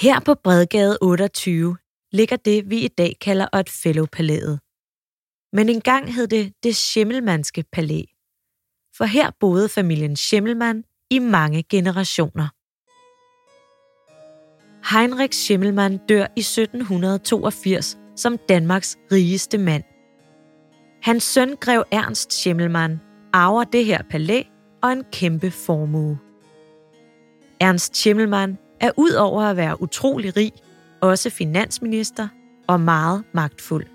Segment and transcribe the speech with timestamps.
[0.00, 1.76] Her på Bredgade 28
[2.12, 4.60] ligger det, vi i dag kalder Otfellow-palæet.
[5.52, 8.02] Men engang hed det det Schimmelmannske palæ.
[8.96, 12.48] For her boede familien Schimmelmann i mange generationer.
[14.94, 19.84] Heinrich Schimmelmann dør i 1782 som Danmarks rigeste mand.
[21.02, 23.00] Hans søn grev Ernst Schimmelmann
[23.32, 24.42] arver det her palæ
[24.82, 26.18] og en kæmpe formue.
[27.60, 30.52] Ernst Schimmelmann er ud over at være utrolig rig,
[31.00, 32.28] også finansminister
[32.66, 33.86] og meget magtfuld.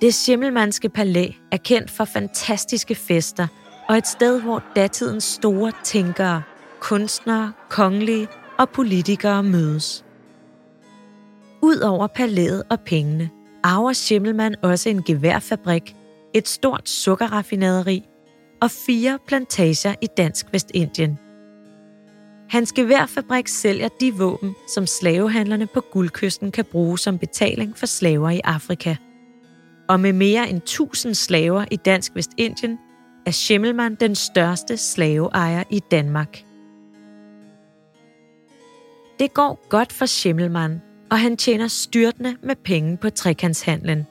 [0.00, 3.46] Det Schimmelmannske palæ er kendt for fantastiske fester
[3.88, 6.42] og et sted, hvor datidens store tænkere,
[6.80, 8.28] kunstnere, kongelige
[8.58, 10.04] og politikere mødes.
[11.62, 13.30] Udover palæet og pengene,
[13.62, 15.96] arver Schimmelmann også en geværfabrik,
[16.34, 18.04] et stort sukkerraffinaderi
[18.62, 21.18] og fire plantager i Dansk Vestindien.
[22.50, 28.30] Hans geværfabrik sælger de våben, som slavehandlerne på guldkysten kan bruge som betaling for slaver
[28.30, 28.96] i Afrika.
[29.88, 32.78] Og med mere end 1000 slaver i Dansk Vestindien,
[33.26, 36.44] er Schimmelmann den største slaveejer i Danmark.
[39.18, 44.06] Det går godt for Schimmelmann, og han tjener styrtende med penge på trekantshandlen.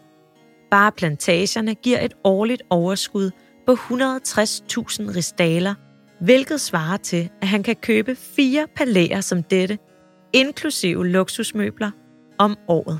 [0.71, 3.31] Bare plantagerne giver et årligt overskud
[3.65, 5.73] på 160.000 ristaler,
[6.21, 9.77] hvilket svarer til, at han kan købe fire palæer som dette,
[10.33, 11.91] inklusive luksusmøbler,
[12.37, 12.99] om året.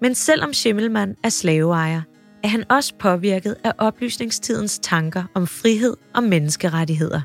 [0.00, 2.02] Men selvom Schimmelmann er slaveejer,
[2.44, 7.20] er han også påvirket af oplysningstidens tanker om frihed og menneskerettigheder.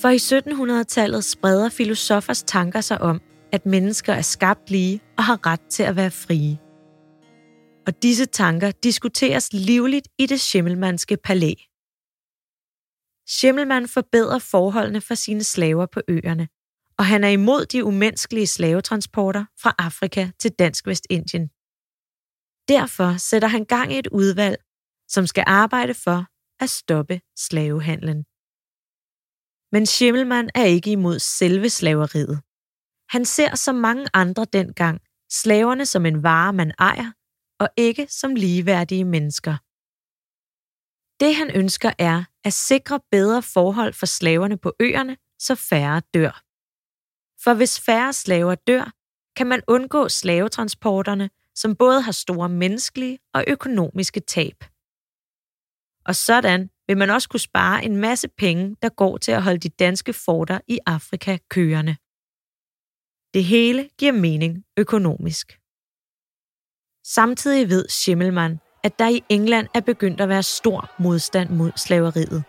[0.00, 3.20] For i 1700-tallet spreder filosofers tanker sig om,
[3.52, 6.58] at mennesker er skabt lige og har ret til at være frie.
[7.86, 11.52] Og disse tanker diskuteres livligt i det Schimmelmannske palæ.
[13.36, 16.48] Schimmelmann forbedrer forholdene for sine slaver på øerne,
[16.98, 21.48] og han er imod de umenneskelige slavetransporter fra Afrika til Dansk Vestindien.
[22.68, 24.58] Derfor sætter han gang i et udvalg,
[25.08, 26.26] som skal arbejde for
[26.62, 28.24] at stoppe slavehandlen.
[29.72, 32.40] Men Schimmelmann er ikke imod selve slaveriet.
[33.08, 37.10] Han ser som mange andre dengang slaverne som en vare, man ejer,
[37.60, 39.56] og ikke som ligeværdige mennesker.
[41.20, 46.42] Det han ønsker er at sikre bedre forhold for slaverne på øerne, så færre dør.
[47.44, 48.92] For hvis færre slaver dør,
[49.36, 54.64] kan man undgå slavetransporterne, som både har store menneskelige og økonomiske tab.
[56.04, 59.58] Og sådan vil man også kunne spare en masse penge, der går til at holde
[59.58, 61.96] de danske forter i Afrika kørende.
[63.34, 65.46] Det hele giver mening økonomisk.
[67.04, 72.44] Samtidig ved Schimmelmann, at der i England er begyndt at være stor modstand mod slaveriet.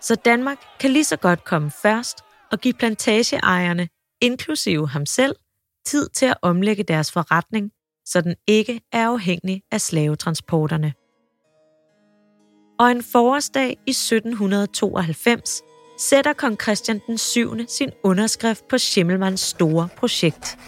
[0.00, 2.18] Så Danmark kan lige så godt komme først
[2.52, 3.88] og give plantageejerne,
[4.20, 5.36] inklusive ham selv,
[5.86, 7.70] tid til at omlægge deres forretning,
[8.04, 10.92] så den ikke er afhængig af slavetransporterne.
[12.78, 15.62] Og en forårsdag i 1792
[15.98, 17.68] sætter kong Christian den 7.
[17.68, 20.58] sin underskrift på Schimmelmanns store projekt.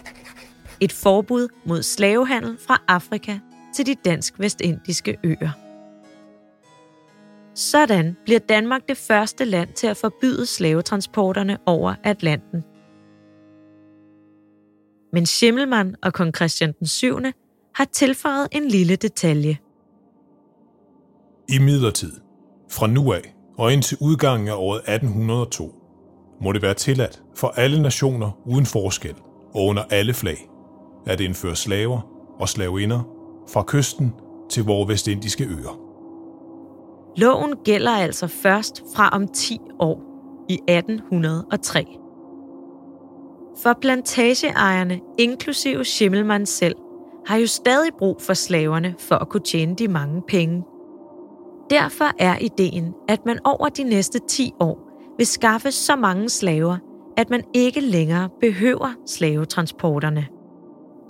[0.80, 3.38] Et forbud mod slavehandel fra Afrika
[3.75, 5.50] til de dansk-vestindiske øer.
[7.54, 12.64] Sådan bliver Danmark det første land til at forbyde slavetransporterne over Atlanten.
[15.12, 17.19] Men Schimmelmann og kong Christian den 7.
[17.75, 19.59] har tilføjet en lille detalje.
[21.48, 22.12] I midlertid,
[22.70, 25.75] fra nu af og indtil udgangen af året 1802,
[26.42, 29.14] må det være tilladt for alle nationer uden forskel
[29.54, 30.50] og under alle flag
[31.06, 32.00] at indføre slaver
[32.41, 33.19] og slaveinder
[33.52, 34.14] fra kysten
[34.50, 35.80] til vores vestindiske øer.
[37.16, 40.02] Loven gælder altså først fra om 10 år
[40.48, 41.84] i 1803.
[43.62, 46.76] For plantageejerne, inklusive Schimmelmann selv,
[47.26, 50.64] har jo stadig brug for slaverne for at kunne tjene de mange penge.
[51.70, 54.78] Derfor er ideen, at man over de næste 10 år
[55.16, 56.76] vil skaffe så mange slaver,
[57.16, 60.26] at man ikke længere behøver slavetransporterne.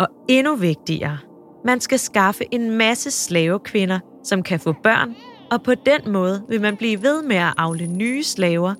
[0.00, 1.18] Og endnu vigtigere,
[1.64, 5.16] man skal skaffe en masse slavekvinder, som kan få børn,
[5.50, 8.74] og på den måde vil man blive ved med at afle nye slaver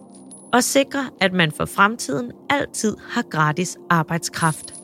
[0.52, 4.74] og sikre, at man for fremtiden altid har gratis arbejdskraft.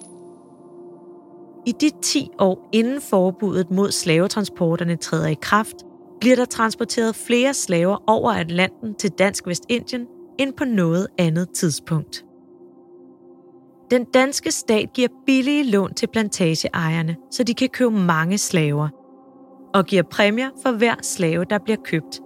[1.66, 5.76] I de 10 år inden forbuddet mod slavetransporterne træder i kraft,
[6.20, 10.06] bliver der transporteret flere slaver over Atlanten til Dansk Vestindien
[10.38, 12.25] end på noget andet tidspunkt.
[13.90, 18.88] Den danske stat giver billige lån til plantageejerne, så de kan købe mange slaver,
[19.74, 22.20] og giver præmier for hver slave, der bliver købt,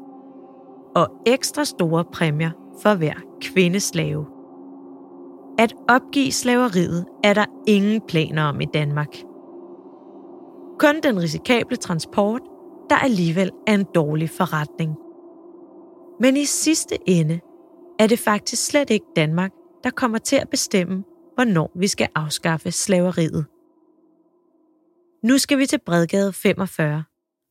[0.96, 2.50] og ekstra store præmier
[2.82, 4.26] for hver kvindeslave.
[5.58, 9.16] At opgive slaveriet er der ingen planer om i Danmark.
[10.78, 12.40] Kun den risikable transport,
[12.90, 14.96] der alligevel er en dårlig forretning.
[16.20, 17.40] Men i sidste ende
[17.98, 19.52] er det faktisk slet ikke Danmark,
[19.84, 21.04] der kommer til at bestemme,
[21.40, 23.46] hvornår vi skal afskaffe slaveriet.
[25.24, 27.04] Nu skal vi til Bredgade 45,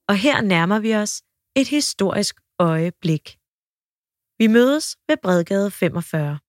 [0.08, 1.22] og her nærmer vi os
[1.56, 3.38] et historisk øjeblik.
[4.38, 6.40] Vi mødes ved Bredgade 45.